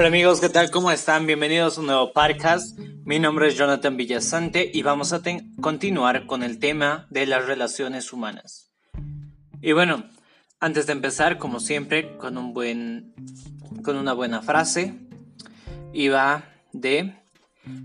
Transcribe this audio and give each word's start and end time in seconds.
Hola 0.00 0.08
amigos, 0.08 0.40
¿qué 0.40 0.48
tal? 0.48 0.70
¿Cómo 0.70 0.90
están? 0.90 1.26
Bienvenidos 1.26 1.76
a 1.76 1.80
un 1.82 1.88
nuevo 1.88 2.14
podcast. 2.14 2.78
Mi 3.04 3.18
nombre 3.18 3.48
es 3.48 3.58
Jonathan 3.58 3.98
Villasante 3.98 4.70
y 4.72 4.80
vamos 4.80 5.12
a 5.12 5.20
continuar 5.60 6.24
con 6.24 6.42
el 6.42 6.58
tema 6.58 7.06
de 7.10 7.26
las 7.26 7.44
relaciones 7.44 8.10
humanas. 8.10 8.70
Y 9.60 9.72
bueno, 9.72 10.04
antes 10.58 10.86
de 10.86 10.94
empezar, 10.94 11.36
como 11.36 11.60
siempre, 11.60 12.16
con, 12.16 12.38
un 12.38 12.54
buen, 12.54 13.12
con 13.84 13.98
una 13.98 14.14
buena 14.14 14.40
frase, 14.40 14.94
y 15.92 16.08
va 16.08 16.44
de 16.72 17.14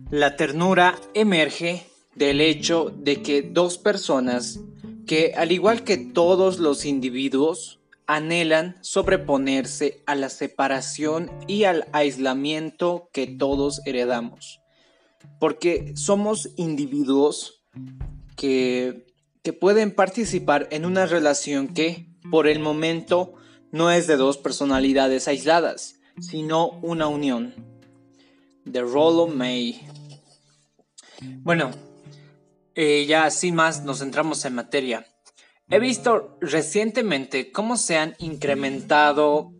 la 0.09 0.37
ternura 0.37 0.95
emerge 1.15 1.85
del 2.15 2.39
hecho 2.39 2.93
de 2.95 3.21
que 3.21 3.41
dos 3.41 3.77
personas 3.77 4.61
que, 5.05 5.33
al 5.35 5.51
igual 5.51 5.83
que 5.83 5.97
todos 5.97 6.59
los 6.59 6.85
individuos, 6.85 7.81
anhelan 8.07 8.77
sobreponerse 8.81 10.03
a 10.05 10.15
la 10.15 10.29
separación 10.29 11.31
y 11.47 11.63
al 11.63 11.87
aislamiento 11.91 13.09
que 13.11 13.27
todos 13.27 13.81
heredamos. 13.85 14.61
Porque 15.39 15.93
somos 15.95 16.51
individuos 16.55 17.63
que, 18.35 19.07
que 19.43 19.53
pueden 19.53 19.93
participar 19.93 20.67
en 20.71 20.85
una 20.85 21.05
relación 21.05 21.67
que, 21.67 22.07
por 22.29 22.47
el 22.47 22.59
momento, 22.59 23.33
no 23.71 23.91
es 23.91 24.07
de 24.07 24.17
dos 24.17 24.37
personalidades 24.37 25.27
aisladas, 25.27 25.99
sino 26.19 26.69
una 26.81 27.07
unión. 27.07 27.53
De 28.63 28.81
Rollo 28.81 29.27
May. 29.27 29.85
Bueno, 31.43 31.71
eh, 32.73 33.05
ya 33.07 33.29
sin 33.31 33.55
más 33.55 33.83
nos 33.83 33.99
centramos 33.99 34.43
en 34.45 34.55
materia. 34.55 35.05
He 35.69 35.79
visto 35.79 36.37
recientemente 36.41 37.51
cómo 37.51 37.75
se 37.75 37.97
han 37.97 38.15
incrementado 38.19 39.51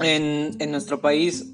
en, 0.00 0.56
nuestro 0.70 1.00
país 1.00 1.46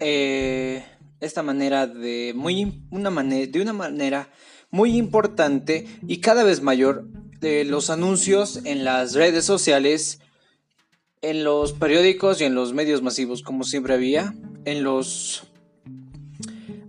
eh, 0.00 0.84
esta 1.20 1.44
manera 1.44 1.86
de 1.86 2.32
muy 2.34 2.82
una 2.90 3.10
manera 3.10 3.50
de 3.50 3.62
una 3.62 3.72
manera 3.72 4.30
muy 4.70 4.96
importante 4.96 5.86
y 6.06 6.18
cada 6.18 6.42
vez 6.42 6.62
mayor 6.62 7.04
de 7.38 7.64
los 7.64 7.90
anuncios 7.90 8.60
en 8.64 8.84
las 8.84 9.14
redes 9.14 9.44
sociales, 9.44 10.18
en 11.22 11.44
los 11.44 11.72
periódicos 11.72 12.40
y 12.40 12.44
en 12.44 12.56
los 12.56 12.74
medios 12.74 13.02
masivos 13.02 13.42
como 13.42 13.62
siempre 13.62 13.94
había, 13.94 14.34
en 14.64 14.82
los 14.82 15.44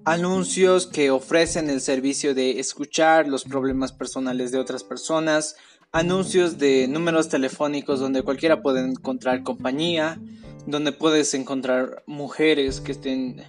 anuncios 0.03 0.87
que 0.87 1.11
ofrecen 1.11 1.69
el 1.69 1.81
servicio 1.81 2.33
de 2.33 2.59
escuchar 2.59 3.27
los 3.27 3.43
problemas 3.43 3.91
personales 3.91 4.51
de 4.51 4.57
otras 4.57 4.83
personas, 4.83 5.55
anuncios 5.91 6.57
de 6.57 6.87
números 6.87 7.29
telefónicos 7.29 7.99
donde 7.99 8.21
cualquiera 8.21 8.61
puede 8.61 8.81
encontrar 8.81 9.43
compañía, 9.43 10.19
donde 10.65 10.91
puedes 10.91 11.33
encontrar 11.33 12.03
mujeres 12.05 12.79
que 12.79 12.91
estén 12.91 13.43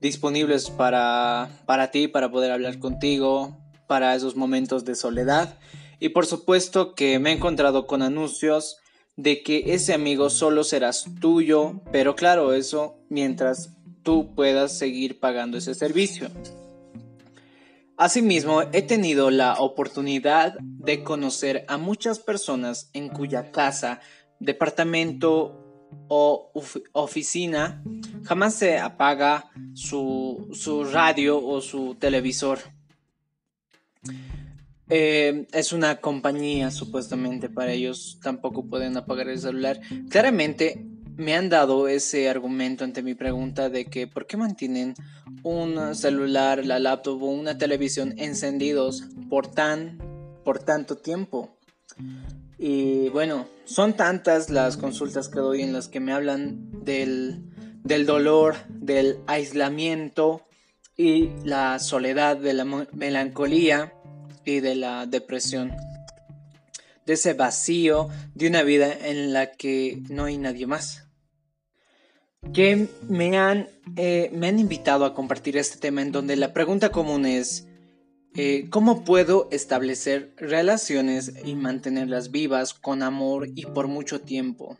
disponibles 0.00 0.70
para, 0.70 1.48
para 1.66 1.90
ti, 1.90 2.08
para 2.08 2.30
poder 2.30 2.50
hablar 2.50 2.78
contigo, 2.78 3.56
para 3.86 4.14
esos 4.14 4.34
momentos 4.34 4.84
de 4.84 4.96
soledad. 4.96 5.58
Y 6.00 6.08
por 6.08 6.26
supuesto 6.26 6.94
que 6.94 7.18
me 7.20 7.30
he 7.30 7.34
encontrado 7.34 7.86
con 7.86 8.02
anuncios 8.02 8.78
de 9.16 9.42
que 9.42 9.74
ese 9.74 9.94
amigo 9.94 10.30
solo 10.30 10.64
serás 10.64 11.04
tuyo, 11.20 11.80
pero 11.92 12.16
claro, 12.16 12.54
eso 12.54 12.96
mientras 13.08 13.70
tú 14.02 14.34
puedas 14.34 14.76
seguir 14.76 15.20
pagando 15.20 15.58
ese 15.58 15.74
servicio. 15.74 16.28
Asimismo, 18.02 18.62
he 18.72 18.82
tenido 18.82 19.30
la 19.30 19.60
oportunidad 19.60 20.58
de 20.58 21.04
conocer 21.04 21.64
a 21.68 21.78
muchas 21.78 22.18
personas 22.18 22.90
en 22.94 23.08
cuya 23.08 23.52
casa, 23.52 24.00
departamento 24.40 25.88
o 26.08 26.50
oficina 26.94 27.80
jamás 28.24 28.56
se 28.56 28.80
apaga 28.80 29.52
su, 29.74 30.48
radio 30.92 31.46
o 31.46 31.60
su 31.60 31.94
televisor. 31.94 32.58
Eh, 34.88 35.46
es 35.52 35.72
una 35.72 36.00
compañía 36.00 36.72
supuestamente 36.72 37.48
para 37.48 37.70
ellos, 37.70 38.18
tampoco 38.20 38.66
pueden 38.66 38.96
apagar 38.96 39.28
el 39.28 39.38
celular. 39.38 39.80
Claramente 40.10 40.84
me 41.16 41.34
han 41.34 41.48
dado 41.48 41.88
ese 41.88 42.28
argumento 42.28 42.84
ante 42.84 43.02
mi 43.02 43.14
pregunta 43.14 43.68
de 43.68 43.86
que 43.86 44.06
por 44.06 44.26
qué 44.26 44.36
mantienen 44.36 44.94
un 45.42 45.94
celular, 45.94 46.64
la 46.64 46.78
laptop 46.78 47.22
o 47.22 47.26
una 47.26 47.58
televisión 47.58 48.14
encendidos 48.16 49.04
por 49.28 49.48
tan 49.48 49.98
por 50.44 50.58
tanto 50.58 50.96
tiempo. 50.96 51.56
Y 52.58 53.08
bueno, 53.08 53.46
son 53.64 53.94
tantas 53.94 54.50
las 54.50 54.76
consultas 54.76 55.28
que 55.28 55.40
doy 55.40 55.62
en 55.62 55.72
las 55.72 55.88
que 55.88 56.00
me 56.00 56.12
hablan 56.12 56.84
del, 56.84 57.42
del 57.82 58.06
dolor, 58.06 58.56
del 58.68 59.18
aislamiento 59.26 60.42
y 60.96 61.30
la 61.44 61.78
soledad, 61.78 62.36
de 62.36 62.52
la 62.52 62.64
melancolía 62.64 63.92
y 64.44 64.60
de 64.60 64.74
la 64.74 65.06
depresión. 65.06 65.72
De 67.06 67.14
ese 67.14 67.34
vacío 67.34 68.08
de 68.34 68.48
una 68.48 68.62
vida 68.62 68.92
en 68.92 69.32
la 69.32 69.52
que 69.52 70.02
no 70.08 70.24
hay 70.24 70.38
nadie 70.38 70.66
más 70.66 71.02
que 72.52 72.88
me 73.08 73.38
han, 73.38 73.68
eh, 73.96 74.30
me 74.34 74.48
han 74.48 74.58
invitado 74.58 75.04
a 75.04 75.14
compartir 75.14 75.56
este 75.56 75.78
tema 75.78 76.02
en 76.02 76.12
donde 76.12 76.36
la 76.36 76.52
pregunta 76.52 76.90
común 76.90 77.24
es, 77.24 77.68
eh, 78.34 78.66
¿cómo 78.70 79.04
puedo 79.04 79.48
establecer 79.52 80.32
relaciones 80.36 81.32
y 81.44 81.54
mantenerlas 81.54 82.30
vivas 82.30 82.74
con 82.74 83.02
amor 83.02 83.48
y 83.54 83.66
por 83.66 83.86
mucho 83.86 84.20
tiempo? 84.20 84.76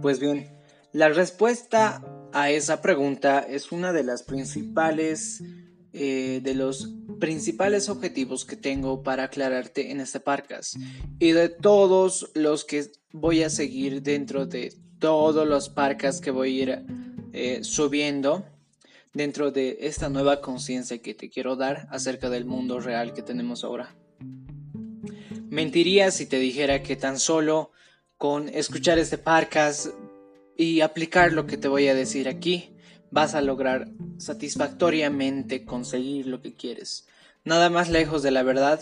Pues 0.00 0.20
bien, 0.20 0.48
la 0.92 1.10
respuesta 1.10 2.02
a 2.32 2.50
esa 2.50 2.80
pregunta 2.80 3.40
es 3.40 3.70
una 3.70 3.92
de 3.92 4.04
las 4.04 4.22
principales, 4.22 5.42
eh, 5.92 6.40
de 6.42 6.54
los 6.54 6.88
principales 7.20 7.88
objetivos 7.88 8.44
que 8.44 8.56
tengo 8.56 9.02
para 9.02 9.24
aclararte 9.24 9.90
en 9.90 10.00
este 10.00 10.20
podcast 10.20 10.76
y 11.18 11.32
de 11.32 11.48
todos 11.48 12.30
los 12.34 12.64
que 12.64 12.90
voy 13.12 13.42
a 13.42 13.50
seguir 13.50 14.02
dentro 14.02 14.46
de 14.46 14.74
todos 14.98 15.46
los 15.46 15.68
parques 15.68 16.20
que 16.20 16.30
voy 16.30 16.48
a 16.48 16.62
ir 16.62 16.86
eh, 17.32 17.58
subiendo 17.62 18.46
dentro 19.12 19.50
de 19.50 19.78
esta 19.80 20.08
nueva 20.08 20.40
conciencia 20.40 21.02
que 21.02 21.14
te 21.14 21.28
quiero 21.28 21.56
dar 21.56 21.86
acerca 21.90 22.30
del 22.30 22.44
mundo 22.44 22.80
real 22.80 23.12
que 23.12 23.22
tenemos 23.22 23.64
ahora. 23.64 23.94
Mentiría 25.50 26.10
si 26.10 26.24
te 26.24 26.38
dijera 26.38 26.82
que 26.82 26.96
tan 26.96 27.18
solo 27.18 27.72
con 28.16 28.48
escuchar 28.48 28.98
este 28.98 29.18
podcast 29.18 29.88
y 30.56 30.80
aplicar 30.80 31.32
lo 31.32 31.46
que 31.46 31.56
te 31.56 31.68
voy 31.68 31.88
a 31.88 31.94
decir 31.94 32.28
aquí, 32.28 32.71
vas 33.12 33.34
a 33.34 33.42
lograr 33.42 33.88
satisfactoriamente 34.18 35.64
conseguir 35.64 36.26
lo 36.26 36.40
que 36.40 36.54
quieres. 36.54 37.06
Nada 37.44 37.70
más 37.70 37.88
lejos 37.88 38.22
de 38.22 38.32
la 38.32 38.42
verdad. 38.42 38.80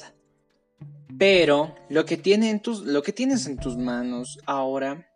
Pero 1.18 1.74
lo 1.90 2.06
que, 2.06 2.16
tienes 2.16 3.46
en 3.46 3.58
tus 3.58 3.76
manos 3.76 4.38
ahora 4.46 5.06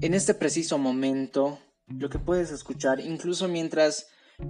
en 0.00 0.14
este 0.14 0.32
preciso 0.32 0.78
momento, 0.78 1.58
lo 1.88 2.08
que 2.08 2.18
puedes 2.18 2.50
escuchar, 2.50 3.00
incluso 3.00 3.48
mientras 3.48 4.06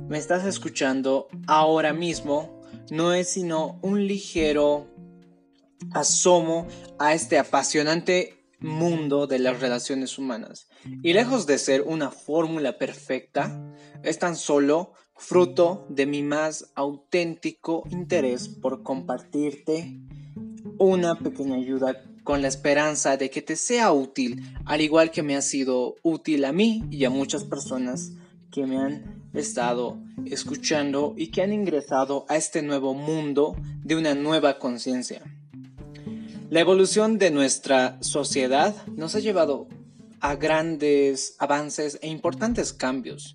me 0.09 0.19
estás 0.19 0.45
escuchando 0.45 1.29
ahora 1.47 1.93
mismo, 1.93 2.61
no 2.91 3.13
es 3.15 3.31
sino 3.31 3.79
un 3.83 4.07
ligero 4.07 4.87
asomo 5.93 6.67
a 6.99 7.15
este 7.15 7.39
apasionante 7.39 8.38
mundo 8.61 9.27
de 9.27 9.39
las 9.39 9.61
relaciones 9.61 10.19
humanas. 10.19 10.69
Y 11.03 11.13
lejos 11.13 11.47
de 11.47 11.59
ser 11.59 11.83
una 11.83 12.11
fórmula 12.11 12.79
perfecta, 12.79 13.75
es 14.03 14.19
tan 14.19 14.37
solo 14.37 14.93
fruto 15.15 15.87
de 15.89 16.07
mi 16.07 16.23
más 16.23 16.71
auténtico 16.75 17.85
interés 17.91 18.49
por 18.49 18.83
compartirte 18.83 20.01
una 20.79 21.19
pequeña 21.19 21.57
ayuda 21.57 22.05
con 22.23 22.43
la 22.43 22.49
esperanza 22.49 23.17
de 23.17 23.31
que 23.31 23.43
te 23.43 23.57
sea 23.57 23.93
útil, 23.93 24.43
al 24.65 24.81
igual 24.81 25.11
que 25.11 25.23
me 25.23 25.35
ha 25.35 25.43
sido 25.43 25.97
útil 26.03 26.45
a 26.45 26.53
mí 26.53 26.85
y 26.91 27.05
a 27.05 27.11
muchas 27.11 27.45
personas 27.45 28.13
que 28.51 28.67
me 28.67 28.79
han 28.79 29.23
estado 29.35 29.99
escuchando 30.27 31.15
y 31.17 31.31
que 31.31 31.43
han 31.43 31.53
ingresado 31.53 32.27
a 32.29 32.37
este 32.37 32.63
nuevo 32.63 32.95
mundo 32.95 33.57
de 33.83 33.97
una 33.97 34.15
nueva 34.15 34.59
conciencia. 34.59 35.23
La 36.51 36.61
evolución 36.61 37.19
de 37.19 37.31
nuestra 37.31 37.99
sociedad 38.01 38.75
nos 38.97 39.15
ha 39.15 39.19
llevado 39.19 39.69
a 40.21 40.35
grandes 40.35 41.37
avances 41.39 41.99
e 42.01 42.09
importantes 42.09 42.73
cambios. 42.73 43.35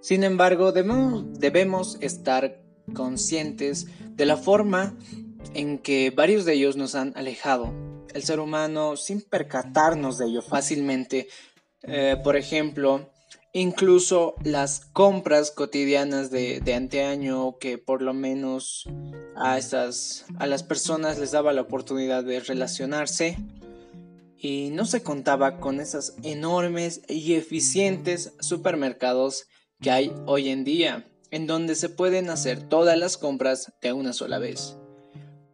Sin 0.00 0.24
embargo, 0.24 0.72
debemos, 0.72 1.98
estar 2.00 2.62
conscientes 2.94 3.86
de 4.16 4.24
la 4.24 4.38
forma 4.38 4.96
en 5.52 5.78
que 5.78 6.08
varios 6.10 6.46
de 6.46 6.54
ellos 6.54 6.76
nos 6.76 6.94
han 6.94 7.12
alejado 7.16 7.70
el 8.14 8.22
ser 8.22 8.40
humano 8.40 8.96
sin 8.96 9.20
percatarnos 9.20 10.16
de 10.16 10.28
ello 10.28 10.40
fácilmente. 10.40 11.28
Eh, 11.82 12.16
por 12.24 12.34
ejemplo, 12.34 13.10
incluso 13.54 14.34
las 14.42 14.80
compras 14.80 15.52
cotidianas 15.52 16.30
de, 16.30 16.60
de, 16.60 16.74
anteaño 16.74 17.56
que 17.58 17.78
por 17.78 18.02
lo 18.02 18.12
menos 18.12 18.86
a, 19.36 19.56
estas, 19.56 20.26
a 20.38 20.48
las 20.48 20.64
personas 20.64 21.20
les 21.20 21.30
daba 21.30 21.52
la 21.52 21.62
oportunidad 21.62 22.24
de 22.24 22.40
relacionarse 22.40 23.38
y 24.36 24.70
no 24.72 24.84
se 24.86 25.04
contaba 25.04 25.58
con 25.58 25.80
esas 25.80 26.16
enormes 26.24 27.02
y 27.08 27.34
eficientes 27.34 28.34
supermercados 28.40 29.46
que 29.80 29.92
hay 29.92 30.12
hoy 30.26 30.48
en 30.48 30.64
día, 30.64 31.08
en 31.30 31.46
donde 31.46 31.76
se 31.76 31.88
pueden 31.88 32.30
hacer 32.30 32.68
todas 32.68 32.98
las 32.98 33.16
compras 33.16 33.72
de 33.80 33.92
una 33.92 34.12
sola 34.12 34.40
vez. 34.40 34.76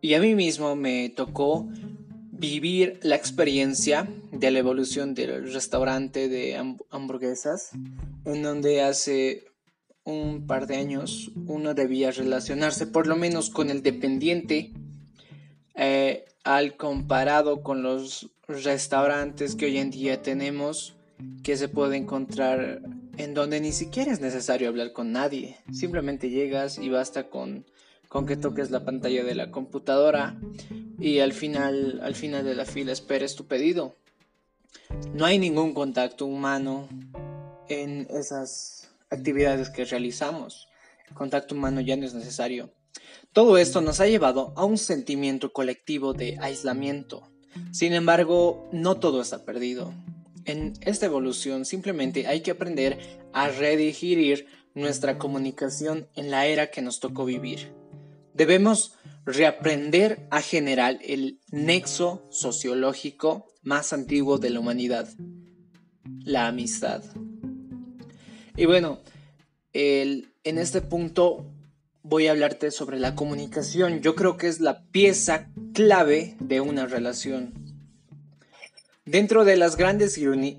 Y 0.00 0.14
a 0.14 0.20
mí 0.20 0.34
mismo 0.34 0.74
me 0.74 1.10
tocó 1.10 1.68
vivir 2.32 2.98
la 3.02 3.16
experiencia 3.16 4.08
de 4.40 4.50
la 4.50 4.58
evolución 4.58 5.14
del 5.14 5.52
restaurante 5.52 6.28
de 6.28 6.56
hamburguesas, 6.90 7.70
en 8.24 8.42
donde 8.42 8.82
hace 8.82 9.44
un 10.04 10.46
par 10.46 10.66
de 10.66 10.76
años 10.76 11.30
uno 11.46 11.74
debía 11.74 12.10
relacionarse 12.10 12.86
por 12.86 13.06
lo 13.06 13.16
menos 13.16 13.50
con 13.50 13.68
el 13.70 13.82
dependiente 13.82 14.72
eh, 15.74 16.24
al 16.42 16.76
comparado 16.76 17.62
con 17.62 17.82
los 17.82 18.30
restaurantes 18.48 19.54
que 19.54 19.66
hoy 19.66 19.78
en 19.78 19.90
día 19.90 20.22
tenemos 20.22 20.96
que 21.42 21.58
se 21.58 21.68
puede 21.68 21.98
encontrar 21.98 22.80
en 23.18 23.34
donde 23.34 23.60
ni 23.60 23.72
siquiera 23.72 24.10
es 24.10 24.20
necesario 24.20 24.68
hablar 24.68 24.92
con 24.92 25.12
nadie. 25.12 25.58
Simplemente 25.70 26.30
llegas 26.30 26.78
y 26.78 26.88
basta 26.88 27.28
con, 27.28 27.66
con 28.08 28.24
que 28.24 28.38
toques 28.38 28.70
la 28.70 28.86
pantalla 28.86 29.22
de 29.22 29.34
la 29.34 29.50
computadora 29.50 30.40
y 30.98 31.18
al 31.18 31.34
final, 31.34 32.00
al 32.02 32.14
final 32.14 32.44
de 32.44 32.54
la 32.54 32.64
fila 32.64 32.92
esperes 32.92 33.36
tu 33.36 33.46
pedido. 33.46 33.96
No 35.12 35.24
hay 35.24 35.38
ningún 35.38 35.74
contacto 35.74 36.26
humano 36.26 36.88
en 37.68 38.06
esas 38.10 38.90
actividades 39.10 39.70
que 39.70 39.84
realizamos. 39.84 40.68
El 41.08 41.14
contacto 41.14 41.54
humano 41.54 41.80
ya 41.80 41.96
no 41.96 42.06
es 42.06 42.14
necesario. 42.14 42.72
Todo 43.32 43.58
esto 43.58 43.80
nos 43.80 44.00
ha 44.00 44.06
llevado 44.06 44.52
a 44.56 44.64
un 44.64 44.78
sentimiento 44.78 45.52
colectivo 45.52 46.12
de 46.12 46.38
aislamiento. 46.40 47.28
Sin 47.72 47.92
embargo, 47.92 48.68
no 48.72 48.98
todo 48.98 49.20
está 49.20 49.44
perdido. 49.44 49.92
En 50.44 50.72
esta 50.80 51.06
evolución 51.06 51.64
simplemente 51.64 52.26
hay 52.26 52.40
que 52.40 52.52
aprender 52.52 52.98
a 53.32 53.48
redigirir 53.48 54.46
nuestra 54.74 55.18
comunicación 55.18 56.08
en 56.14 56.30
la 56.30 56.46
era 56.46 56.70
que 56.70 56.82
nos 56.82 57.00
tocó 57.00 57.24
vivir. 57.24 57.72
Debemos 58.34 58.94
reaprender 59.26 60.26
a 60.30 60.40
generar 60.40 60.98
el 61.02 61.40
nexo 61.50 62.26
sociológico 62.30 63.46
más 63.62 63.92
antiguo 63.92 64.38
de 64.38 64.50
la 64.50 64.60
humanidad, 64.60 65.08
la 66.24 66.46
amistad. 66.46 67.02
Y 68.56 68.64
bueno, 68.66 69.00
en 69.72 70.24
este 70.44 70.80
punto 70.80 71.46
voy 72.02 72.26
a 72.26 72.32
hablarte 72.32 72.70
sobre 72.70 72.98
la 72.98 73.14
comunicación. 73.14 74.00
Yo 74.00 74.14
creo 74.14 74.36
que 74.36 74.48
es 74.48 74.60
la 74.60 74.84
pieza 74.86 75.50
clave 75.74 76.36
de 76.40 76.60
una 76.60 76.86
relación. 76.86 77.52
Dentro 79.04 79.44
de 79.44 79.56
las 79.56 79.76
grandes 79.76 80.18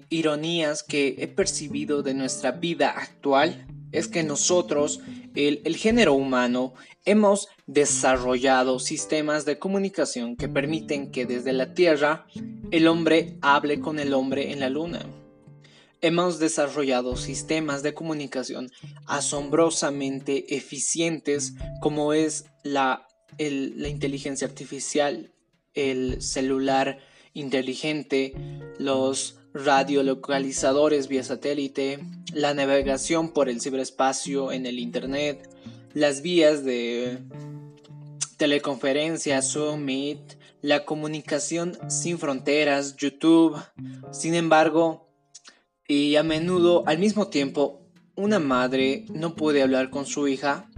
ironías 0.09 0.83
que 0.83 1.15
he 1.19 1.27
percibido 1.27 2.03
de 2.03 2.13
nuestra 2.13 2.51
vida 2.51 2.89
actual, 2.89 3.65
es 3.91 4.07
que 4.07 4.23
nosotros, 4.23 5.01
el, 5.35 5.75
género 5.75 6.13
humano, 6.13 6.73
hemos 7.05 7.47
desarrollado 7.67 8.79
sistemas 8.79 9.45
de 9.45 9.59
comunicación 9.59 10.35
que 10.35 10.47
permiten 10.47 11.11
que 11.11 11.25
desde 11.25 11.53
la 11.53 11.73
Tierra 11.73 12.25
el 12.71 12.87
hombre 12.87 13.37
hable 13.41 13.79
con 13.79 13.99
el 13.99 14.13
hombre 14.13 14.51
en 14.51 14.59
la 14.59 14.69
Luna. 14.69 15.05
Hemos 16.01 16.39
desarrollado 16.39 17.15
sistemas 17.15 17.83
de 17.83 17.93
comunicación 17.93 18.71
asombrosamente 19.05 20.55
eficientes 20.55 21.53
como 21.79 22.13
es 22.13 22.45
la, 22.63 23.07
la 23.37 23.87
inteligencia 23.87 24.47
artificial, 24.47 25.31
el 25.73 26.21
celular 26.21 26.99
inteligente, 27.33 28.33
los 28.79 29.40
radiolocalizadores 29.53 31.07
vía 31.07 31.23
satélite, 31.23 31.99
la 32.33 32.53
navegación 32.53 33.33
por 33.33 33.49
el 33.49 33.61
ciberespacio 33.61 34.51
en 34.51 34.65
el 34.65 34.79
Internet, 34.79 35.49
las 35.93 36.21
vías 36.21 36.63
de 36.63 37.19
teleconferencia, 38.37 39.41
Zoom, 39.41 39.81
Meet, 39.81 40.39
la 40.61 40.85
comunicación 40.85 41.77
sin 41.89 42.17
fronteras, 42.17 42.95
YouTube. 42.95 43.61
Sin 44.11 44.35
embargo, 44.35 45.09
y 45.87 46.15
a 46.15 46.23
menudo 46.23 46.83
al 46.87 46.99
mismo 46.99 47.27
tiempo 47.27 47.81
una 48.15 48.39
madre 48.39 49.05
no 49.13 49.35
puede 49.35 49.61
hablar 49.61 49.89
con 49.89 50.05
su 50.05 50.27
hija, 50.27 50.69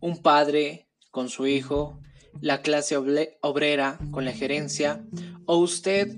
un 0.00 0.22
padre 0.22 0.88
con 1.10 1.28
su 1.28 1.46
hijo, 1.46 2.00
la 2.40 2.62
clase 2.62 2.96
obrera 2.96 3.98
con 4.10 4.24
la 4.24 4.32
gerencia 4.32 5.04
o 5.46 5.58
usted 5.58 6.16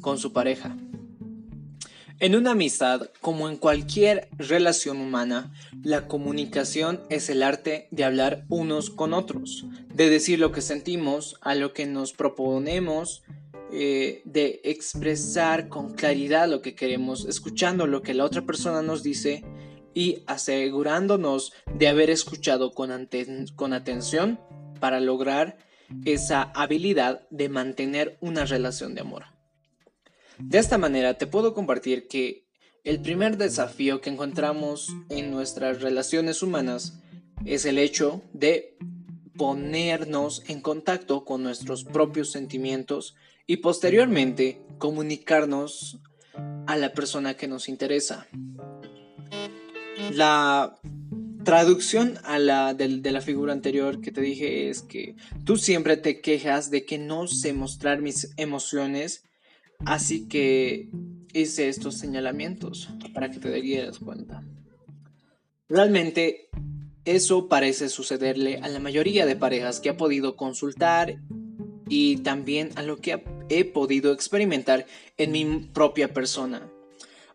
con 0.00 0.18
su 0.18 0.32
pareja. 0.32 0.76
En 2.18 2.34
una 2.34 2.52
amistad, 2.52 3.10
como 3.20 3.50
en 3.50 3.58
cualquier 3.58 4.30
relación 4.38 5.02
humana, 5.02 5.52
la 5.82 6.08
comunicación 6.08 7.02
es 7.10 7.28
el 7.28 7.42
arte 7.42 7.88
de 7.90 8.04
hablar 8.04 8.46
unos 8.48 8.88
con 8.88 9.12
otros, 9.12 9.66
de 9.94 10.08
decir 10.08 10.38
lo 10.38 10.50
que 10.50 10.62
sentimos, 10.62 11.36
a 11.42 11.54
lo 11.54 11.74
que 11.74 11.84
nos 11.84 12.14
proponemos 12.14 13.22
eh, 13.70 14.22
de 14.24 14.62
expresar 14.64 15.68
con 15.68 15.92
claridad 15.92 16.48
lo 16.48 16.62
que 16.62 16.74
queremos, 16.74 17.26
escuchando 17.26 17.86
lo 17.86 18.00
que 18.00 18.14
la 18.14 18.24
otra 18.24 18.46
persona 18.46 18.80
nos 18.80 19.02
dice 19.02 19.44
y 19.92 20.22
asegurándonos 20.26 21.52
de 21.74 21.88
haber 21.88 22.08
escuchado 22.08 22.72
con, 22.72 23.08
con 23.56 23.72
atención 23.74 24.40
para 24.80 25.00
lograr 25.00 25.58
esa 26.06 26.42
habilidad 26.54 27.28
de 27.28 27.50
mantener 27.50 28.16
una 28.20 28.46
relación 28.46 28.94
de 28.94 29.02
amor. 29.02 29.35
De 30.38 30.58
esta 30.58 30.78
manera 30.78 31.14
te 31.14 31.26
puedo 31.26 31.54
compartir 31.54 32.08
que 32.08 32.46
el 32.84 33.00
primer 33.00 33.36
desafío 33.36 34.00
que 34.00 34.10
encontramos 34.10 34.94
en 35.08 35.30
nuestras 35.30 35.82
relaciones 35.82 36.42
humanas 36.42 37.00
es 37.44 37.64
el 37.64 37.78
hecho 37.78 38.22
de 38.32 38.76
ponernos 39.36 40.42
en 40.48 40.60
contacto 40.60 41.24
con 41.24 41.42
nuestros 41.42 41.84
propios 41.84 42.30
sentimientos 42.30 43.16
y 43.46 43.58
posteriormente 43.58 44.60
comunicarnos 44.78 46.00
a 46.66 46.76
la 46.76 46.92
persona 46.92 47.34
que 47.34 47.48
nos 47.48 47.68
interesa. 47.68 48.26
La 50.12 50.78
traducción 51.44 52.18
a 52.24 52.38
la 52.38 52.74
de, 52.74 52.98
de, 52.98 53.10
la 53.12 53.20
figura 53.20 53.52
anterior 53.52 54.00
que 54.00 54.10
te 54.10 54.20
dije 54.20 54.68
es 54.68 54.82
que 54.82 55.14
tú 55.44 55.56
siempre 55.56 55.96
te 55.96 56.20
quejas 56.20 56.70
de 56.70 56.84
que 56.84 56.98
no 56.98 57.28
sé 57.28 57.52
mostrar 57.52 58.02
mis 58.02 58.32
emociones, 58.36 59.24
así 59.84 60.28
que 60.28 60.90
hice 61.32 61.68
estos 61.68 61.98
señalamientos 61.98 62.88
para 63.12 63.30
que 63.30 63.38
te 63.38 63.50
dieras 63.60 63.98
cuenta. 63.98 64.42
Realmente 65.68 66.48
eso 67.04 67.48
parece 67.48 67.88
sucederle 67.88 68.58
a 68.62 68.68
la 68.68 68.78
mayoría 68.78 69.26
de 69.26 69.36
parejas 69.36 69.80
que 69.80 69.90
ha 69.90 69.96
podido 69.96 70.36
consultar 70.36 71.20
y 71.88 72.18
también 72.18 72.70
a 72.76 72.82
lo 72.82 72.98
que 72.98 73.24
he 73.48 73.64
podido 73.64 74.12
experimentar 74.12 74.86
en 75.16 75.32
mi 75.32 75.70
propia 75.72 76.12
persona. 76.12 76.68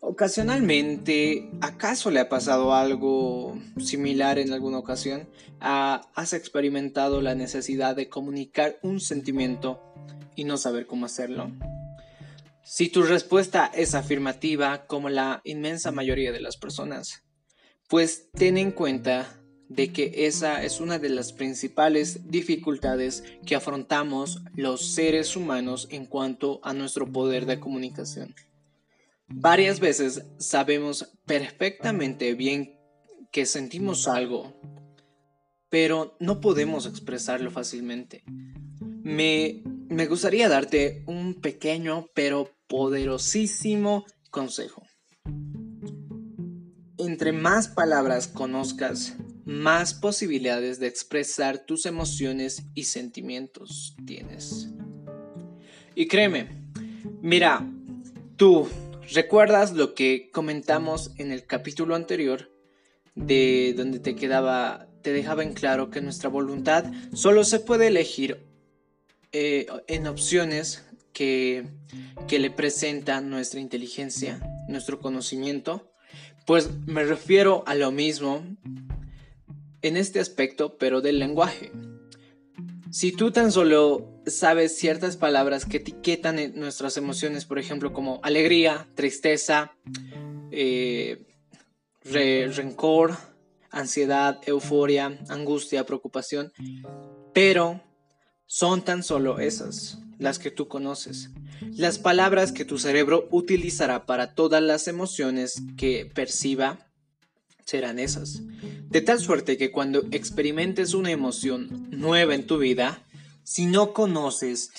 Ocasionalmente, 0.02 1.52
¿acaso 1.62 2.10
le 2.10 2.20
ha 2.20 2.28
pasado 2.28 2.74
algo 2.74 3.56
similar 3.78 4.40
en 4.40 4.52
alguna 4.52 4.80
ocasión? 4.80 5.30
¿Has 5.60 6.34
experimentado 6.34 7.22
la 7.22 7.36
necesidad 7.36 7.96
de 7.96 8.10
comunicar 8.10 8.80
un 8.82 9.00
sentimiento 9.00 9.80
y 10.36 10.44
no 10.44 10.58
saber 10.58 10.88
cómo 10.88 11.06
hacerlo? 11.06 11.52
Si 12.64 12.90
tu 12.90 13.04
respuesta 13.04 13.72
es 13.74 13.96
afirmativa, 13.96 14.86
como 14.86 15.10
la 15.10 15.42
inmensa 15.44 15.92
mayoría 15.92 16.32
de 16.32 16.42
las 16.42 16.58
personas, 16.58 17.24
pues 17.88 18.30
ten 18.32 18.58
en 18.58 18.72
cuenta 18.72 19.42
de 19.68 19.92
que 19.92 20.26
esa 20.28 20.64
es 20.64 20.80
una 20.80 21.00
de 21.00 21.10
las 21.10 21.34
principales 21.34 22.30
dificultades 22.30 23.24
que 23.46 23.56
afrontamos 23.56 24.44
los 24.54 24.94
seres 24.94 25.36
humanos 25.36 25.88
en 25.92 26.06
cuanto 26.06 26.60
a 26.64 26.74
nuestro 26.74 27.12
poder 27.12 27.46
de 27.46 27.60
comunicación. 27.60 28.36
Varias 29.28 29.80
veces 29.80 30.26
sabemos 30.38 31.10
perfectamente 31.26 32.34
bien 32.36 32.78
que 33.32 33.46
sentimos 33.46 34.10
algo, 34.10 34.60
pero 35.70 36.18
no 36.20 36.42
podemos 36.42 36.86
expresarlo 36.86 37.50
fácilmente. 37.50 38.24
Me, 39.04 39.64
me 39.90 40.08
gustaría 40.08 40.48
darte 40.50 41.04
un 41.08 41.42
pequeño 41.42 42.08
pero 42.14 42.50
poderosísimo 42.68 44.06
consejo. 44.30 44.84
Entre 46.98 47.32
más 47.32 47.68
palabras 47.68 48.28
conozcas, 48.28 49.16
más 49.46 49.94
posibilidades 49.94 50.80
de 50.80 50.88
expresar 50.88 51.66
tus 51.66 51.86
emociones 51.86 52.64
y 52.74 52.84
sentimientos 52.84 53.96
tienes. 54.06 54.70
Y 55.96 56.08
créeme, 56.08 56.70
mira, 57.22 57.68
tú 58.38 58.68
recuerdas 59.14 59.74
lo 59.74 59.94
que 59.94 60.30
comentamos 60.32 61.12
en 61.18 61.32
el 61.32 61.46
capítulo 61.46 61.96
anterior 61.96 62.50
de 63.16 63.74
donde 63.76 64.00
te 64.00 64.16
quedaba, 64.16 64.88
te 65.02 65.12
dejaba 65.12 65.44
en 65.44 65.54
claro 65.54 65.90
que 65.90 66.02
nuestra 66.02 66.30
voluntad 66.30 66.86
solo 67.14 67.44
se 67.44 67.60
puede 67.60 67.88
elegir 67.88 68.51
eh, 69.32 69.68
en 69.88 70.08
opciones 70.08 70.86
que, 71.14 71.66
que 72.28 72.40
le 72.40 72.52
presenta 72.52 73.22
nuestra 73.22 73.60
inteligencia, 73.60 74.40
nuestro 74.68 75.00
conocimiento, 75.00 75.92
pues 76.46 76.70
me 76.86 77.04
refiero 77.04 77.64
a 77.68 77.76
lo 77.76 77.92
mismo 77.92 78.44
en 79.82 79.98
este 79.98 80.20
aspecto, 80.20 80.78
pero 80.78 81.02
del 81.02 81.20
lenguaje. 81.20 81.72
Si 82.92 83.14
tú 83.14 83.32
tan 83.32 83.52
solo 83.52 84.22
sabes 84.26 84.78
ciertas 84.78 85.16
palabras 85.16 85.66
que 85.66 85.78
etiquetan 85.78 86.54
nuestras 86.56 86.98
emociones, 86.98 87.46
por 87.46 87.58
ejemplo, 87.58 87.94
como 87.94 88.20
alegría, 88.22 88.88
tristeza, 88.96 89.72
eh, 90.52 91.26
rencor, 92.04 93.18
ansiedad, 93.70 94.42
euforia, 94.46 95.20
angustia, 95.30 95.86
preocupación, 95.86 96.52
pero 97.34 97.82
son 98.54 98.84
tan 98.84 99.02
solo 99.02 99.40
esas 99.40 100.00
las 100.20 100.38
que 100.38 100.52
tú 100.52 100.68
conoces, 100.68 101.30
las 101.62 102.00
palabras 102.00 102.52
que 102.52 102.66
tu 102.66 102.80
cerebro 102.80 103.30
utilizará 103.32 104.06
para 104.06 104.36
todas 104.36 104.62
las 104.62 104.90
emociones 104.90 105.64
que 105.78 106.06
perciba 106.06 106.92
serán 107.64 107.98
esas. 107.98 108.42
De 108.90 109.00
tal 109.00 109.22
suerte 109.22 109.58
que 109.58 109.72
cuando 109.72 110.04
experimentes 110.12 110.94
una 110.94 111.12
emoción 111.12 111.88
nueva 111.92 112.36
en 112.36 112.46
tu 112.46 112.58
vida, 112.58 113.02
si 113.44 113.68
no 113.68 113.94
conoces 113.94 114.72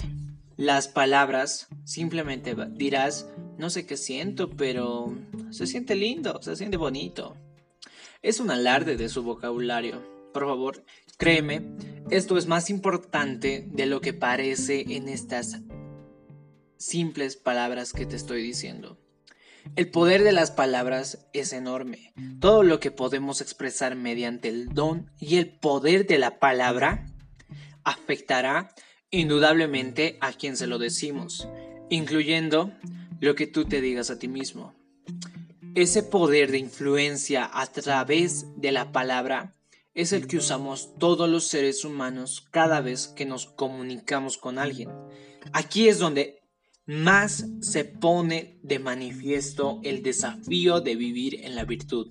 las 0.59 0.87
palabras, 0.87 1.69
simplemente 1.85 2.55
dirás, 2.73 3.27
no 3.57 3.71
sé 3.71 3.87
qué 3.87 3.97
siento, 3.97 4.51
pero 4.51 5.17
se 5.51 5.67
siente 5.67 5.95
lindo, 5.95 6.43
se 6.43 6.57
siente 6.57 6.77
bonito. 6.77 7.39
Es 8.21 8.39
un 8.39 8.51
alarde 8.51 8.99
de 8.99 9.09
su 9.09 9.23
vocabulario. 9.23 10.03
Por 10.35 10.45
favor, 10.45 10.85
créeme, 11.17 11.63
esto 12.11 12.37
es 12.37 12.47
más 12.47 12.71
importante 12.71 13.67
de 13.71 13.87
lo 13.87 14.01
que 14.01 14.13
parece 14.13 14.85
en 14.97 15.09
estas 15.09 15.61
simples 16.77 17.37
palabras 17.37 17.93
que 17.93 18.07
te 18.07 18.17
estoy 18.17 18.43
diciendo. 18.43 18.99
El 19.77 19.91
poder 19.91 20.25
de 20.25 20.33
las 20.33 20.51
palabras 20.51 21.29
es 21.33 21.53
enorme. 21.53 22.13
Todo 22.41 22.63
lo 22.63 22.81
que 22.81 22.91
podemos 22.91 23.41
expresar 23.41 23.95
mediante 23.95 24.49
el 24.49 24.71
don 24.71 25.11
y 25.19 25.37
el 25.37 25.49
poder 25.49 26.07
de 26.07 26.19
la 26.19 26.41
palabra 26.41 27.07
afectará 27.85 28.75
indudablemente 29.11 30.19
a 30.21 30.33
quien 30.33 30.57
se 30.57 30.67
lo 30.67 30.79
decimos, 30.79 31.49
incluyendo 31.91 32.73
lo 33.21 33.35
que 33.35 33.47
tú 33.47 33.65
te 33.65 33.81
digas 33.81 34.11
a 34.11 34.19
ti 34.19 34.27
mismo. 34.27 34.75
Ese 35.75 36.03
poder 36.03 36.51
de 36.51 36.59
influencia 36.59 37.49
a 37.53 37.67
través 37.67 38.47
de 38.57 38.73
la 38.73 38.91
palabra 38.91 39.55
es 39.95 40.13
el 40.13 40.27
que 40.27 40.39
usamos 40.39 40.97
todos 40.99 41.29
los 41.29 41.47
seres 41.47 41.85
humanos 41.85 42.47
cada 42.51 42.81
vez 42.81 43.09
que 43.09 43.27
nos 43.27 43.47
comunicamos 43.47 44.39
con 44.39 44.59
alguien. 44.59 44.91
Aquí 45.53 45.89
es 45.89 45.99
donde 45.99 46.41
más 46.87 47.47
se 47.61 47.85
pone 47.85 48.59
de 48.63 48.79
manifiesto 48.79 49.81
el 49.85 50.03
desafío 50.03 50.81
de 50.81 50.97
vivir 50.97 51.45
en 51.45 51.55
la 51.55 51.65
virtud. 51.65 52.11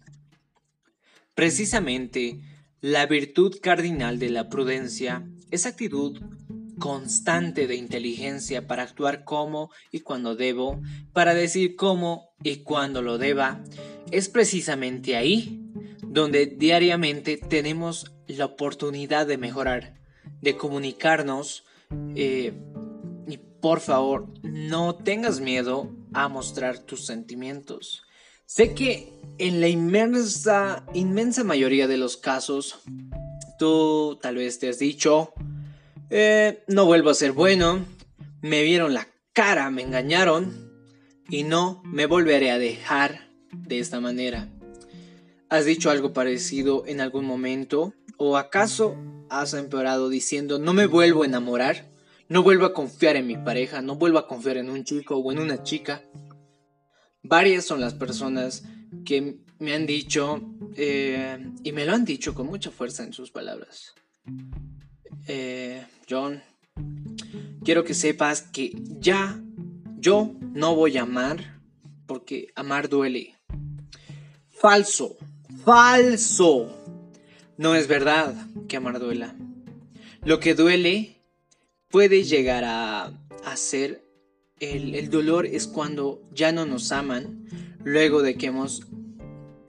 Precisamente, 1.36 2.40
la 2.82 3.06
virtud 3.06 3.58
cardinal 3.62 4.20
de 4.20 4.30
la 4.30 4.50
prudencia 4.50 5.28
es 5.50 5.66
actitud 5.66 6.20
constante 6.80 7.68
de 7.68 7.76
inteligencia 7.76 8.66
para 8.66 8.84
actuar 8.84 9.24
como 9.24 9.70
y 9.92 10.00
cuando 10.00 10.36
debo, 10.36 10.82
para 11.14 11.34
decir 11.34 11.76
cómo 11.76 12.32
y 12.44 12.64
cuando 12.64 13.02
lo 13.02 13.18
deba, 13.18 13.64
es 14.10 14.30
precisamente 14.30 15.16
ahí 15.16 15.61
donde 16.12 16.46
diariamente 16.46 17.38
tenemos 17.38 18.12
la 18.28 18.44
oportunidad 18.44 19.26
de 19.26 19.38
mejorar, 19.38 19.96
de 20.42 20.58
comunicarnos, 20.58 21.64
eh, 22.16 22.54
por 23.62 23.80
favor, 23.80 24.28
no 24.44 24.96
tengas 24.96 25.40
miedo 25.40 25.96
a 26.14 26.28
mostrar 26.28 26.80
tus 26.80 27.06
sentimientos. 27.06 28.04
Sé 28.46 28.74
que 28.74 29.14
en 29.38 29.62
la 29.62 29.70
inmensa, 29.70 30.86
inmensa 30.94 31.46
mayoría 31.46 31.88
de 31.88 31.98
los 31.98 32.18
casos, 32.18 32.80
tú 33.58 34.20
tal 34.22 34.36
vez 34.36 34.60
te 34.60 34.68
has 34.68 34.80
dicho, 34.80 35.32
eh, 36.10 36.64
no 36.68 36.86
vuelvo 36.86 37.12
a 37.12 37.14
ser 37.14 37.32
bueno, 37.32 37.86
me 38.42 38.64
vieron 38.64 38.94
la 38.94 39.08
cara, 39.32 39.70
me 39.70 39.84
engañaron 39.84 40.74
y 41.30 41.44
no 41.44 41.82
me 41.86 42.06
volveré 42.06 42.52
a 42.52 42.58
dejar 42.58 43.30
de 43.54 43.80
esta 43.80 44.02
manera. 44.02 44.50
¿Has 45.52 45.66
dicho 45.66 45.92
algo 45.92 46.14
parecido 46.14 46.86
en 46.88 47.02
algún 47.02 47.26
momento? 47.26 47.94
¿O 48.16 48.38
acaso 48.38 48.96
has 49.30 49.54
empeorado 49.54 50.08
diciendo 50.08 50.60
no 50.60 50.74
me 50.74 50.86
vuelvo 50.86 51.24
a 51.24 51.26
enamorar? 51.26 51.92
No 52.30 52.42
vuelvo 52.42 52.66
a 52.66 52.74
confiar 52.74 53.18
en 53.18 53.28
mi 53.28 53.36
pareja, 53.36 53.82
no 53.82 53.98
vuelvo 53.98 54.18
a 54.18 54.30
confiar 54.30 54.56
en 54.56 54.70
un 54.70 54.86
chico 54.86 55.18
o 55.18 55.30
en 55.30 55.40
una 55.40 55.62
chica. 55.62 56.06
Varias 57.22 57.66
son 57.66 57.82
las 57.82 57.94
personas 57.94 58.64
que 59.04 59.40
me 59.60 59.74
han 59.74 59.86
dicho, 59.86 60.42
eh, 60.78 61.46
y 61.64 61.74
me 61.74 61.86
lo 61.86 61.96
han 61.96 62.06
dicho 62.06 62.34
con 62.34 62.48
mucha 62.48 62.72
fuerza 62.72 63.04
en 63.04 63.12
sus 63.12 63.30
palabras. 63.30 63.94
Eh, 65.28 65.86
John, 66.10 66.42
quiero 67.66 67.84
que 67.84 67.94
sepas 67.94 68.42
que 68.42 68.72
ya 69.02 69.44
yo 69.98 70.34
no 70.54 70.78
voy 70.78 70.98
a 70.98 71.02
amar 71.02 71.60
porque 72.06 72.48
amar 72.56 72.88
duele. 72.88 73.36
Falso, 74.48 75.18
falso. 75.64 76.78
No 77.58 77.76
es 77.76 77.88
verdad 77.88 78.34
que 78.68 78.78
amar 78.78 79.00
duela. 79.00 79.36
Lo 80.24 80.40
que 80.40 80.56
duele 80.56 81.22
puede 81.90 82.24
llegar 82.24 82.64
a, 82.66 83.14
ser 83.56 84.04
el, 84.60 84.96
el 84.96 85.10
dolor 85.10 85.46
es 85.46 85.68
cuando 85.68 86.22
ya 86.32 86.52
no 86.52 86.66
nos 86.66 86.92
aman 86.92 87.46
luego 87.84 88.22
de 88.22 88.36
que 88.36 88.48
hemos 88.48 88.88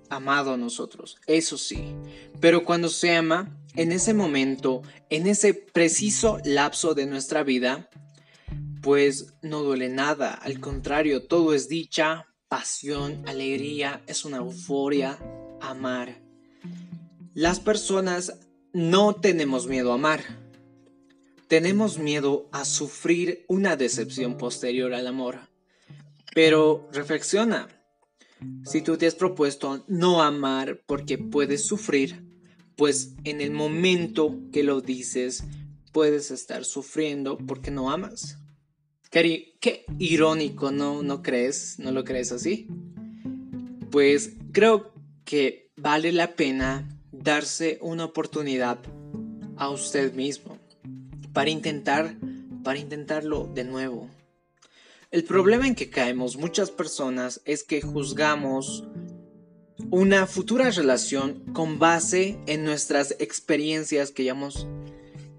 amado 0.08 0.52
a 0.52 0.56
nosotros, 0.56 1.16
eso 1.26 1.56
sí. 1.56 1.94
Pero 2.40 2.64
cuando 2.64 2.88
se 2.88 3.16
ama, 3.16 3.58
en 3.74 3.92
ese 3.92 4.12
momento, 4.12 4.82
en 5.08 5.26
ese 5.26 5.54
preciso 5.54 6.38
lapso 6.44 6.94
de 6.94 7.06
nuestra 7.06 7.42
vida, 7.42 7.88
pues 8.82 9.34
no 9.42 9.62
duele 9.62 9.88
nada, 9.88 10.34
al 10.34 10.60
contrario, 10.60 11.26
todo 11.26 11.54
es 11.54 11.68
dicha, 11.68 12.26
pasión, 12.48 13.22
alegría, 13.26 14.02
es 14.06 14.24
una 14.24 14.38
euforia, 14.38 15.18
amar. 15.62 16.20
Las 17.34 17.60
personas 17.60 18.38
no 18.72 19.14
tenemos 19.14 19.66
miedo 19.66 19.92
a 19.92 19.94
amar 19.94 20.42
tenemos 21.52 21.98
miedo 21.98 22.48
a 22.50 22.64
sufrir 22.64 23.44
una 23.46 23.76
decepción 23.76 24.38
posterior 24.38 24.94
al 24.94 25.06
amor. 25.06 25.50
Pero 26.34 26.88
reflexiona. 26.94 27.68
Si 28.64 28.80
tú 28.80 28.96
te 28.96 29.06
has 29.06 29.14
propuesto 29.14 29.84
no 29.86 30.22
amar 30.22 30.80
porque 30.86 31.18
puedes 31.18 31.66
sufrir, 31.66 32.24
pues 32.74 33.16
en 33.24 33.42
el 33.42 33.50
momento 33.50 34.40
que 34.50 34.62
lo 34.62 34.80
dices, 34.80 35.44
puedes 35.92 36.30
estar 36.30 36.64
sufriendo 36.64 37.36
porque 37.36 37.70
no 37.70 37.90
amas. 37.90 38.38
Qué, 39.10 39.58
qué 39.60 39.84
irónico, 39.98 40.70
¿no? 40.70 41.02
¿No 41.02 41.20
crees? 41.20 41.78
¿No 41.78 41.92
lo 41.92 42.02
crees 42.02 42.32
así? 42.32 42.66
Pues 43.90 44.36
creo 44.52 44.94
que 45.32 45.72
vale 45.76 46.12
la 46.12 46.34
pena 46.34 46.86
darse 47.10 47.78
una 47.80 48.04
oportunidad 48.04 48.80
a 49.56 49.70
usted 49.70 50.12
mismo 50.12 50.58
para 51.32 51.48
intentar, 51.48 52.16
para 52.62 52.78
intentarlo 52.78 53.46
de 53.46 53.64
nuevo. 53.64 54.10
El 55.10 55.24
problema 55.24 55.66
en 55.66 55.74
que 55.74 55.88
caemos 55.88 56.36
muchas 56.36 56.70
personas 56.70 57.40
es 57.46 57.64
que 57.64 57.80
juzgamos 57.80 58.84
una 59.90 60.26
futura 60.26 60.70
relación 60.70 61.42
con 61.54 61.78
base 61.78 62.38
en 62.46 62.62
nuestras 62.64 63.16
experiencias 63.18 64.10
que 64.10 64.24
ya 64.24 64.32
hemos 64.32 64.66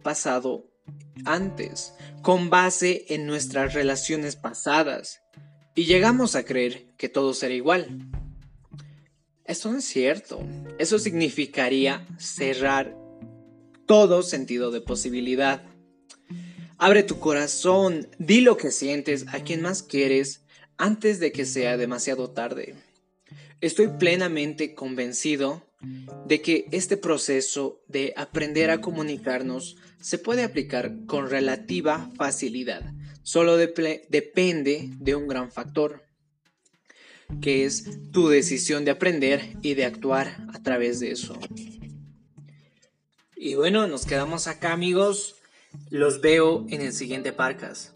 pasado 0.01 0.65
antes, 1.23 1.93
con 2.23 2.49
base 2.49 3.05
en 3.09 3.27
nuestras 3.27 3.75
relaciones 3.75 4.37
pasadas, 4.37 5.21
y 5.75 5.83
llegamos 5.83 6.35
a 6.35 6.45
creer 6.45 6.87
que 6.97 7.09
todo 7.09 7.35
será 7.35 7.53
igual. 7.53 8.09
Esto 9.53 9.71
no 9.71 9.77
es 9.77 9.85
cierto. 9.85 10.41
Eso 10.79 10.97
significaría 10.97 12.07
cerrar 12.17 12.97
todo 13.85 14.23
sentido 14.23 14.71
de 14.71 14.81
posibilidad. 14.81 15.61
Abre 16.79 17.03
tu 17.03 17.19
corazón, 17.19 18.09
di 18.17 18.41
lo 18.41 18.57
que 18.57 18.71
sientes 18.71 19.27
a 19.27 19.43
quien 19.43 19.61
más 19.61 19.83
quieres 19.83 20.41
antes 20.77 21.19
de 21.19 21.31
que 21.31 21.45
sea 21.45 21.77
demasiado 21.77 22.31
tarde. 22.31 22.73
Estoy 23.61 23.89
plenamente 23.99 24.73
convencido 24.73 25.61
de 26.25 26.41
que 26.41 26.65
este 26.71 26.97
proceso 26.97 27.83
de 27.87 28.11
aprender 28.17 28.71
a 28.71 28.81
comunicarnos 28.81 29.77
se 30.01 30.17
puede 30.17 30.41
aplicar 30.41 31.05
con 31.05 31.29
relativa 31.29 32.09
facilidad. 32.17 32.91
Solo 33.21 33.57
depende 33.57 34.89
de 34.97 35.13
un 35.13 35.27
gran 35.27 35.51
factor, 35.51 36.01
que 37.41 37.65
es 37.65 38.11
tu 38.11 38.27
decisión 38.27 38.85
de 38.85 38.91
aprender 38.91 39.57
y 39.61 39.73
de 39.73 39.85
actuar 39.85 40.37
a 40.53 40.61
través 40.61 40.99
de 40.99 41.11
eso. 41.11 41.37
Y 43.35 43.55
bueno, 43.55 43.87
nos 43.87 44.05
quedamos 44.05 44.47
acá 44.47 44.71
amigos. 44.71 45.35
Los 45.89 46.21
veo 46.21 46.65
en 46.69 46.81
el 46.81 46.93
siguiente 46.93 47.33
podcast. 47.33 47.93